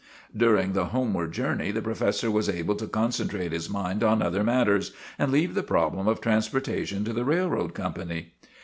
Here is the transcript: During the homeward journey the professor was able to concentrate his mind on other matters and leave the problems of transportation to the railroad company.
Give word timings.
During 0.35 0.73
the 0.73 0.85
homeward 0.85 1.31
journey 1.31 1.69
the 1.69 1.79
professor 1.83 2.31
was 2.31 2.49
able 2.49 2.73
to 2.77 2.87
concentrate 2.87 3.51
his 3.51 3.69
mind 3.69 4.03
on 4.03 4.23
other 4.23 4.43
matters 4.43 4.93
and 5.19 5.31
leave 5.31 5.53
the 5.53 5.61
problems 5.61 6.09
of 6.09 6.21
transportation 6.21 7.03
to 7.05 7.13
the 7.13 7.23
railroad 7.23 7.75
company. 7.75 8.33